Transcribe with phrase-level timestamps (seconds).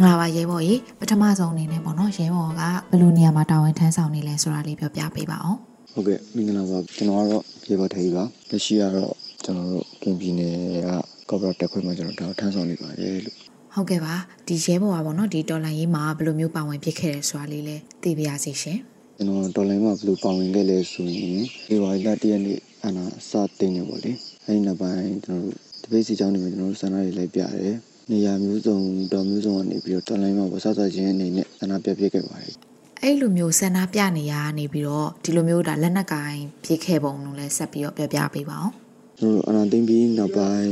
[0.00, 5.58] င်္ဂလာပါရဲဘော်ကြီးပထမဆုံးအနေနဲ့ပေါ့နော်ရဲဘော်ကဘယ်လိုနေရာမှာတာဝန်ထမ်းဆောင်နေလဲဆိုတာလေးပြောပြပေးပါအောင်
[5.92, 9.12] ဟုတ်ကဲ့မင်္ဂလာပါကျွန်တော်ကတော့ရဲဘော်ထေးပါလက်ရှိကတော့
[9.44, 10.54] ကျွန်တော်တို့ကင်ပြည်နယ်
[10.86, 10.88] က
[11.28, 13.36] ကော့ဘရာတက်ခွင့်မှာကျွန်တော်တာဝန်ထမ်းဆောင်နေပါတယ်လို့
[13.74, 14.14] ဟုတ်ကဲ့ပါ
[14.46, 18.78] ဒီရဲဘော်ကပေါ့နော်ဒီတော်လိုင်းရေးမှာဘယ်လိုမျိုးပါဝင်ဖြစ်ခဲ့တယ်ဆိုတာလေးလည်းသိပါရစေရှင်
[19.16, 24.12] ကျွန်တော်တော်လိုင်းမှာဘယ်လိုပါဝင်ခဲ့လဲဆိုရင်ဒီဝါရီလတရက်နေ့အနာစတင်နေပေါ့လေ
[24.44, 27.76] အဲဒီနောက်ပိုင်းကျွန်တော်တို့တပိတ်စီချောင်းနေမှာကျွန်တော်တို့ဆန္ဒတွေလိုက်ပြတယ်
[28.10, 28.78] နေရာမျိုးစုံ
[29.12, 32.54] တော်မျိုးစုံကနေပြီးတော့တလိုင်းမှာဝဆဆချင်းအနေနဲ့ဆန္ဒပြပြခဲ့ပါတယ်
[33.02, 38.72] အဲ့လိုမျိုးဆန္ဒပြနေရနေပြီးတော့ဒီလိုမျိုးဒါလက်နက်ကင်ပြစ်ခဲ့ပုံလို့လည်းဆက်ပြီးတော့ပြောပြပေးပါအောင်
[39.18, 40.70] ကျွန်တော်အနာသိမ့်ပြီးနောက်ပိုင်း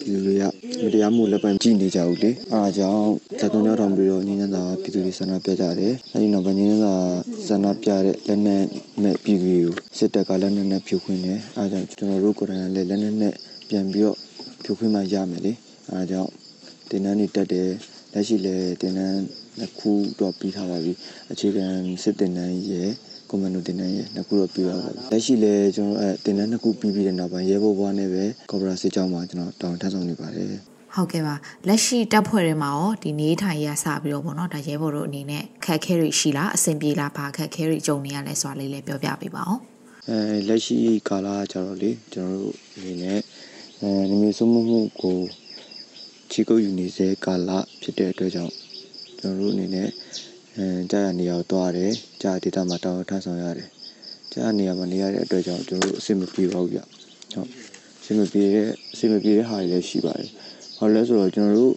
[0.00, 0.44] ဒီလိုတွေက
[0.84, 3.08] မတရားမှုလက်ပိုင်းကြည့်နေကြဘူးလေအားအကြောင်း
[3.40, 6.94] ဇက်တုံရောက်ထောင်ပြီးတော့ညဉ့်ညံသာပြည်သူတွေဆန္ဒပြကြတယ်အဲဒီနောက်ပိုင်းညဉ့်ညံသာ
[7.48, 8.64] ဆန္ဒပြတဲ့လက်နက်
[9.02, 13.34] နဲ့ပြည်သူတွေကိုစစ်တပ်ကလက်နက်နဲ့ဖြိုခွင်းတယ်အားကြောင့်ကျွန်တော်တို့ကိုယ်တိုင်လည်းလက်နက်နဲ့
[13.68, 14.16] ပြန်ပြီးတော့
[14.64, 15.52] ဖြိုခွင်းမှရမယ်လေ
[15.90, 16.30] အားကြောင့်
[16.90, 17.70] တင်နန်းနေတက်တယ်
[18.12, 19.20] လက်ရှိလည်းတင်နန်း
[19.58, 20.92] နှစ်ခုတော့ ပြီးထားပါပြီ
[21.32, 21.66] အခြေခံ
[22.02, 22.90] စစ်တင်နန်းရဲ့
[23.30, 30.48] ကွန်မန်ဒိုတင်နန်းရဲ့နှစ်ခုတော့ ပြီးပါပါပြီ လက်ရှိလည်း ကျွန်တော်အဲတင်နန်းနှစ်ခုပြီးပြီးတဲ့နောက်ပိုင်း ရဲဘော်ဘွားနဲ့ပဲ ကော်ပရာစစ်ကြောင်းမှာကျွန်တော်တောင်းထမ်းဆောင်နေပါတယ်
[30.94, 31.34] ဟုတ်ကဲ့ပါ
[31.68, 39.60] လက်ရှိတပ်ဖွဲ့တွေမှာရော ဒီနေထိုင်ရစပြီးတော့ဗောနော်ဒါရဲဘော်တို့အနေနဲ့ခက်ခဲတွေရှိလား အဆင်ပြေလား ဘာခက်ခဲတွေ ကြုံနေရလဲဆိုတာလေးလည်း ပြောပြပေးပါအောင်
[40.08, 43.18] အဲလက်ရှိကာလကျတော့လေ ကျွန်တော်တို့အနေနဲ့
[43.80, 45.18] အဲနေမျိုးစုမှုမှုကို
[46.38, 47.50] ချီကုတ်ယူနေစေကာလ
[47.82, 48.54] ဖြစ်တဲ့အတွက်ကြောင့်
[49.18, 49.88] ကျွန်တော်တို့အနေနဲ့
[50.56, 53.68] အဲကြာရနေရာကိုသွားတယ်ကြာဒေတာမှာတောင်းထမ်းဆောင်ရတယ်
[54.32, 56.80] ကြာနေရာမှာနေရတဲ့အတွက်ကြောင့်ကျွန်တော်တို့အဆင်မပြေပါဘူးဗျ
[57.32, 57.48] ဟုတ်
[58.00, 60.30] အဆင်မပြေတဲ့အဆင်မပြေတဲ့ဟာတွေလည်းရှိပါတယ်
[60.78, 61.74] ဘာလို့လဲဆိုတော့ကျွန်တော်တို့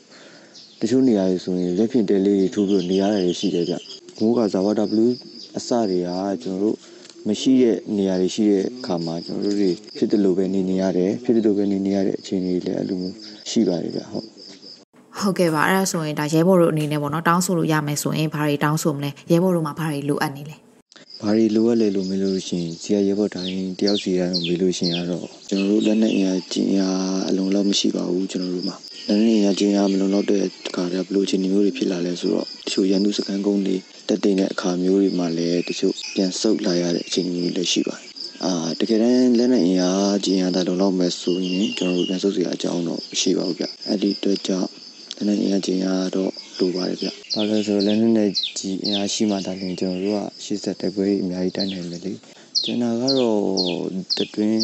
[0.79, 3.75] တချို့နေရာတွေဆိုရင်လက်ဖြင့်တဲလေးတွေထိုးပြီးနေရတယ်ရှိတယ်ဗျ
[4.19, 5.13] မိုးကဇာဝတာဘလူး
[5.57, 6.09] အစတွေက
[6.43, 6.77] ကျွန်တော်တို့
[7.27, 13.15] မရှိတဲ့နေရာတွေရှိတဲ့အခါမှာကျွန်တော်တို့တွေဖြစ်တယ်လို့ပဲနေနေရတယ်ဖြစ်တယ်လို့ပဲနေနေရတဲ့အခြေအနေတွေလည်းအဲ့လိုမျိုး
[13.49, 14.40] ရှိပါတယ်ဗျဟုတ်
[15.23, 20.55] ဟုတ်ကဲ့ပါအဲ့ဒါဆိုရင်ဒါရဲဘော်တို့အနေနဲ့ပေါ့နော်တောင်းဆိုလို့ရမယ်ဆိုရင်ဘာတွေတောင်းဆိုမလဲရဲဘော်တို့မှာဘာတွေလိုအပ်နေလဲ
[21.21, 28.75] ဘာတွေလိုအပ်လဲလို့မေးလို့ရှိရင်ဇီယာရဲဘော်တိုင်းတယောက်စီတိုင်းကိုမေးလို့ရှိရင်တော့ကျွန်တော်တို့လက်နဲ့အင်အားကျင်အားအလုံးလောက်မရှိပါဘူးကျွန်တော်တို့မှာ
[29.07, 33.75] လက်နဲ့အင်အားကျင်အားမလုံးလောက်တဲ့အခါကျဘလို့ချင်းမျိုးတွေဖြစ်လာလဲဆိုတော့တချို့ရန်သူစကန်ကုန်းတွေ
[34.07, 38.11] တက်တိန်တဲ့အခါမျိုးတွေမှာလည်းတချို့ပြန်ဆုတ်လာရတဲ့အခြေအနေမျိုးလည်းရှိပါတယ်
[38.45, 44.69] အာတကယ်တမ်းလက်နဲ့အင်အားကျင်အားတာလုံလောက်မယ်ဆိုရင်ကျွန်တော်တို့ပြန်ဆုတ်စရာအကြောင်းတော့မရှိပါဘူးဗျအဲ့ဒီအတွက်ကြောင့်
[45.27, 52.13] လက်နက်အင်အားချင်းအားတော့လိုပါတယ်ဗျ။ဘာလို့ဆိုတော့လက်နက်နဲ့ကြီးအင်အားရှိမှဒါလည်းကျွန်တော်တို့ကရှေ့ဆက်တိုက်ပွဲအများကြီးတိုက်နိုင်မယ်လေ။
[52.63, 53.39] ကျွန်တော်ကတော့
[54.17, 54.61] တတွင်း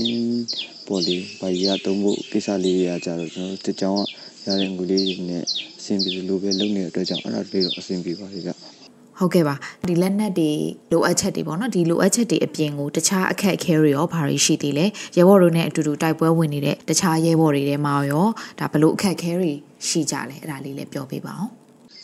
[0.88, 4.02] ပေါ်လေဘာကြီးရသုံးဖို့ကိစ္စလေးတွေကကြတော့ကျွန်တော်တို့တကြောင်
[4.46, 5.44] ရတဲ့ငွေလေးတွေနဲ့
[5.80, 8.52] အဆင်ပြေလို့ပဲလုပ်နေတဲ့အတွက်ကြောင့်အဲ့ဒါလေးတော့အဆင်ပြေပါလေဗျ။
[9.20, 9.56] ဟုတ်ကဲ့ပါ
[9.88, 10.52] ဒီလက်နက်တွေ
[10.92, 14.86] လိုအပ်ချက်တွေပေါ့နော်ဒီလိုအပ်ချက်တွေအပြင်ကိုတခြားအခက်အခဲတွေရောဘာတွေရှိသေးလဲ
[15.18, 18.28] ရဲဘော်တို့နဲ့အတူတူတိုက်ပွဲဝင်နေတဲ့တခြားရဲဘော်တွေထဲမှာရော
[18.60, 19.54] ဒါဘလို့အခက်အခဲတွေ
[19.88, 21.52] ရှိကြလဲအဲ့ဒါလေးလည်းပြောပေးပါအောင်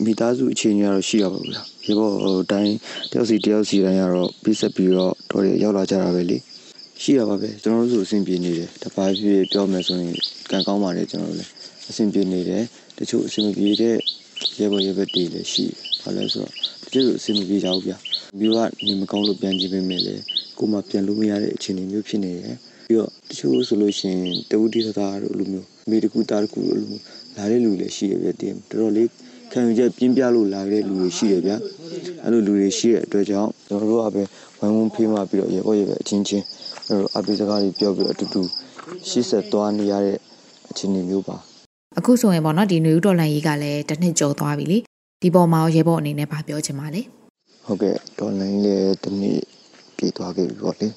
[0.04, 2.74] မိသားစုအခြေအနေကတော့ရှိရပါဘူးလားရေဘောဟိုတိုင်း
[3.10, 6.38] တယောက်စီတယောက်စီတိုင်းကတော့ပြီးဆက်ပြီးတော့တော်ရရောက်လာကြတာပဲလေ
[7.02, 10.14] ရှိရပါပဲကျွန်တော်တို့ဆိုအဆင်ပြေနေတယ်တပါးပြည့်ပြောမယ်ဆိုရင်
[10.50, 11.50] ကံကောင်းပါတယ်ကျွန်တော်တို့လည်း
[11.90, 12.62] အဆင်ပြေနေတယ်
[12.98, 13.96] တချို့အဆင်မပြေတဲ့
[14.58, 15.64] ရေဘောရေဘက်တွေလည်းရှိ
[16.02, 16.52] ဘာလဲဆိုတော့
[16.84, 17.92] တချို့အဆင်မပြေကြဘူးဗျ
[18.38, 20.14] မျိုးကနေမကောင်းလို့ပြန်ကြည့်ပေးမယ်လေ
[20.58, 22.56] ကိုမှပြန်လို့မရတဲ့အခြေအနေမျိုးဖြစ်နေတယ်
[22.88, 27.02] ပြီးတော့တချို့ဆိုလို့ရှိရင်တဝတိသသားတို့လိုမျိုးမိတကူသားတကူလိုမျိုး
[27.36, 29.08] လာတဲ့လူတွေရှိရပြတင်တော်တော်လေး
[29.52, 31.52] ခံယူချက်ပြင်းပြလို့လာတဲ့လူတွေရှိရဗျ
[32.22, 34.22] အဲ့လိုလူတွေရှိတဲ့အတွက်ကြောင့်ကျွန်တော်တို့ကပဲ
[34.58, 36.44] ဝိုင်းဝန်းဖေးမှပြီးတော့ရေပေါ်ရေပဲအချင်းချင်း
[36.88, 38.42] အဲ့လိုအပိစကားတွေပြောပြီးအတူတူ
[39.08, 40.18] ရှေ့ဆက်သွားနေရတဲ့
[40.70, 41.36] အခြေအနေမျိုးပါ
[41.98, 44.78] အခုဆိုရင်ပေါ့နော်ဒီနွေဦးတော်လန်ကြီးကလည်းတစ်နှစ်ကျော်သွားပြီလေ
[45.22, 47.02] ဒီပေါ်မှာရေပေါ်အနေနဲ့ဗာပြောချင်ပါလေ
[47.66, 49.40] ဟုတ်ကဲ့တော်လန်ကြီးလည်းတစ်နှစ်
[49.96, 50.88] ပြည့်သွားခဲ့ပြီပေါ့လေ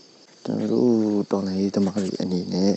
[0.50, 0.92] ကျွန်တော်တို့
[1.32, 2.74] တော်လန်ကြီးသမားတွေအနေနဲ့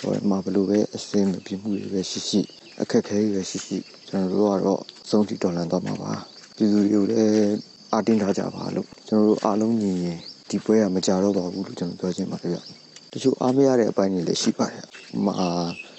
[0.00, 2.40] တော့မှာဘလို့ပဲအစင်းမပြမှုတွေပဲရှိရှိ
[2.82, 3.76] အခက်ခဲတွေပဲရှိရှိ
[4.08, 6.12] ကျွန်တော်တို့ကတော့စုံတီတော်လန်တော့မှာပါ
[6.56, 7.56] ပြည်သူတွေကိုလည်း
[7.92, 10.18] အားတင်းထားကြပါလို့ကျွန်တော်တို့အားလုံးညီရင်
[10.50, 12.58] ဒီပွဲကမကြတော့ပါဘူးလို့ကျွန်တော်ပြောချင်ပါတယ်ဗျ
[13.12, 14.84] တချို့အားမရတဲ့အပိုင်းတွေလည်းရှိပါတယ်
[15.26, 15.36] မှာ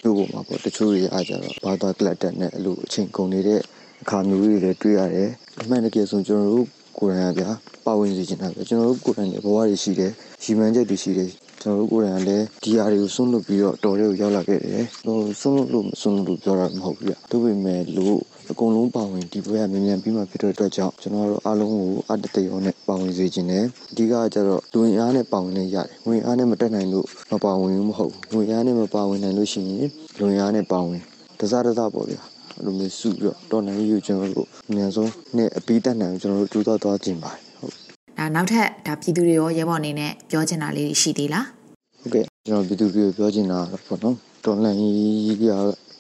[0.03, 3.61] တို့ပေါ်မှာပေါ့တချို့တွေအားကြတော့ဘာသာကလတ်တက်နဲ့အဲ့လိုအချိန်ကုန်နေတဲ့
[4.01, 5.29] အခါမျိုးတွေလည်းတွေ့ရတယ်
[5.61, 6.67] အမှန်တကယ်ဆိုကျွန်တော်တို့
[6.97, 7.49] ကိုယ်တိုင်ကဗျာ
[7.85, 10.11] ပါဝင်စီချင်တာပဲကျွန်တော်တို့ကိုယ်တိုင်ရဲ့ဘဝတွေရှိတယ်
[10.43, 11.29] ရီမန်းချက်တွေရှိတယ်
[11.61, 18.17] ကျွန်တော်တို့ကိုယ်တိုင်ကလည်းဒီဟာတွေကိုစွန့်လွတ်ပြီးတော့တော်တွေကိုရောက်လာခဲ့တယ်ဟိုစွန့်လွတ်လို့မစွန့်လွတ်လို့ပြောတာမဟုတ်ဘူးဗျဒါပေမဲ့လို့
[18.51, 29.89] အကုန်လုံးပါဝင်ဒီပွဲကမြန်မြန်ပြီးမှဖြစ်တဲ့အတွက်ကြောင့်ကျွန်တော်တို့အားလုံးကိုအတတရောနဲ့ပါဝင်စေခြင်းနဲ့အဓိကကျတော့လူဝင်အားနဲ့ပါဝင်နေရတယ်။ဝင်အားနဲ့မတက်နိုင်လို့မပါဝင်ဘူးမဟုတ်ဘူး။ဝင်အားနဲ့မပါဝင်နိုင်လို့ရှိရင်
[30.19, 30.99] လူဝင်အားနဲ့ပါဝင်
[31.39, 32.21] တစားတစားပေါ့ဗျာ။
[32.61, 37.73] အဲ့လိုမျိုးစုပြီးတော့တော်နိုင်ယူကျွန်တော်တို့အများဆုံးနဲ့အပီးတက်နိုင်ကျွန်တော်တို့ကြိုးစားသွားခြင်းပါတယ်။ဟုတ်။
[38.17, 41.45] ဒါနောက်ထပ်ဒါပြည်သူတွေရောရဲဘော်အနေနဲ့ပြောချင်တာလေးရှိသေးလား။
[42.01, 44.15] ဟုတ်ကဲ့ကျွန်တော်ပြည်သူတွေကိုပြောချင်တာပေါ့နော်။
[44.45, 45.45] တော်နိုင်ကြီးက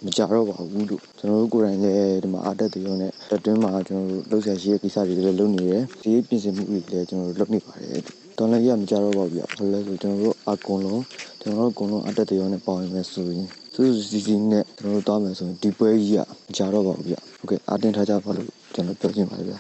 [0.05, 8.01] မကြတော့ပါဘူးလို့ကျွန်တော်တို့ကိုယ်တိုင်လည်းဒီမှာအားတက်တဲ့ရုံနဲ့တက်တွင်းမှာကျွန်တော်တို့လှုပ်ရှားရှိတဲ့ကိစ္စတွေလည်းလုပ်နေတယ်ဒီပြင်ဆင်မှုတွေလည်းကျွန်တော်တို့လုပ်နေပါတယ်
[8.37, 11.03] တော်လည်းရမကြတော့ပါဘူးဗျဘာလို့လဲဆိုကျွန်တော်တို့အကုန်လုံး
[11.41, 19.55] ကျွန်တော်တို့အကုန်လုံးအားတက်တဲ့ရုံနဲ့ပေါင်းရမယ်ဆိုရင် စူးစူးစီးစီးနဲ့ကျွန်တော်တို့တောင်းမယ်ဆိုရင်ဒီပွဲကြီးကမကြတော့ပါဘူးဗျဟုတ်ကဲ့အားတင်ထားကြပါလို့ကျွန်တော်ပြောချင်ပါတယ်ဗျ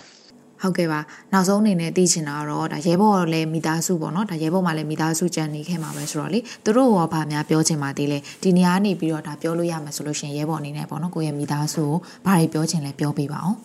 [0.61, 0.99] ဟုတ်ကဲ့ပါ
[1.33, 13.57] နောက်ဆုံးအနေနဲ့သိချင်တာကတော့ဒါရဲဘော်လည်းမိသားစုပေါ့နော်ဒါရဲဘော်မှလည်းမိသားစုကြံနေခဲ့မှာပဲဆိုတော့လေသူတို့ရောဗာများပြောချင်ပါသေးလဲဒီနေရာနေပြီးတော့ဒါပြောလို့ရမှာဆိုလို့ရှင်ရဲဘော်အနေနဲ့ပေါ့နော်ကိုယ့်ရဲ့မိသားစုကိုဘာတွေပြောချင်လဲပြောပြပါအောင်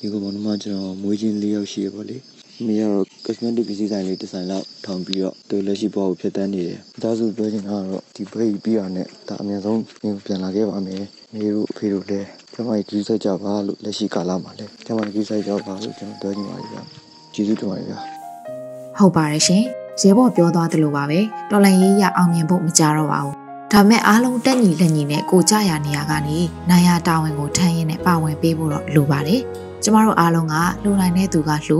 [0.00, 2.16] ဒီကဘောနမကျွန်တော်မွေးချင်း၄ယောက်ရှိရပါလေ
[2.66, 9.80] မိကတော့ cosmetic ပစ္စည်းဆိုင်လေးတစ်ဆိုင်လောက်ထောင်ပြီးတော့သူလက်ရှိဘဝကိုဖြစ်တန်းနေတယ်။ဒါဆိုပြောချင်တာကတော့ဒီဘရိတ်ပြီးရတဲ့ဒါအများဆုံး
[10.24, 11.02] ပြန်လာခဲ့ပါမယ်။
[11.32, 16.82] မိတို့အဖေတို့လည်းကျမကြီးကြီးစိုက်ကြပါလို့လက်ရှိကာလမှာလည်းကျမကြီးစိုက်ကြပါလို့ကျွန်တော်ပြောချင်ပါတယ်ဗျာ။
[17.34, 17.98] ကျေးဇူးတင်ပါတယ်ဗျာ။
[18.98, 19.62] ဟုတ်ပါတယ်ရှင်။
[20.00, 21.20] ရဲဘော်ပြောသွားသလိုပါပဲ။
[21.50, 23.34] တော်လန်ရေးရအောင်မြင်ဖို့မကြတော့ပါဘူး။
[23.72, 26.38] ဒါမဲ့အားလုံးတက်ညီလက်ညီနဲ့ကိုကြရနေရကနေ
[26.68, 29.40] နိုင်ရတာဝန်ကိုထမ်းရင်းနဲ့ပါဝင်ပေးဖို့တော့လိုပါတယ်။
[29.82, 31.78] ကျမတို့အားလုံးကလှူနိုင်တဲ့သူကလှူ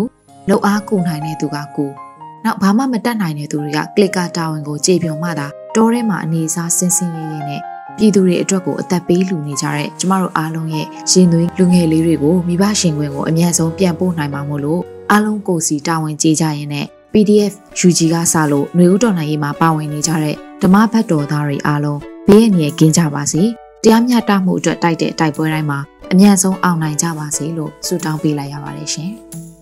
[0.49, 1.87] လှုပ်အားကူနိုင်တဲ့သူကကူ
[2.45, 7.61] နောက်ဘာမှမတတ်နိုင်တဲ့သူတွေကကလစ်ကာတာဝန်ကိုကြေပြုံမှသာတောထဲမှာအနေစားစင်စင်ရဲရဲနဲ့
[7.97, 14.81] ပြည်သူတွေအတွက်ကိုအသက်ပေးလူနေကြတဲ့ကျမတို့အားလုံးရဲ့ရှင်သွေးလူငယ်လေးတွေကိုမိဘရှင်ခွင်ကိုအမြတ်ဆုံးပြန်ပို့နိုင်မှာမို့လို့
[15.11, 17.53] အားလုံးကိုစီတာဝန်ကြေကြရင်နဲ့ PDF
[17.87, 23.43] UG ကစလို့ຫນွေဦးတော်နိုင်ရေးမှာပါဝင်နေကြတဲ့ဓမ္မဘတ်တော်သားတွေအားလုံးဘေးရန်ရဲ့ကင်းကြပါစေ
[23.83, 25.79] တရားမျှတမှုအတွက်တိုက်တဲ့တိုက်ပွဲတိုင်းမှာ
[26.13, 29.13] အမြတ်ဆုံးအောင်နိုင်ကြပါစေလို့ဆုတောင်းပေးလိုက်ရပါတယ်ရှင်။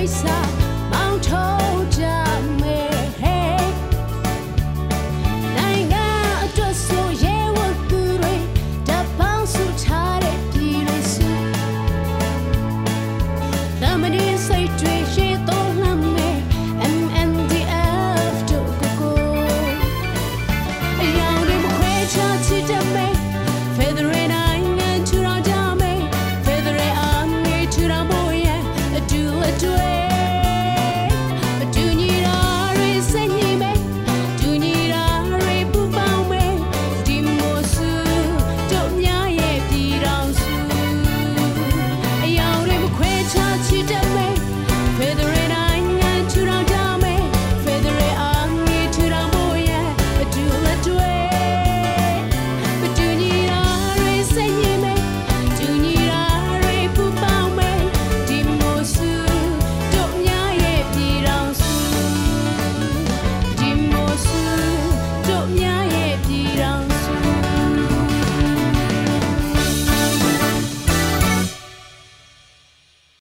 [0.00, 0.59] deixar.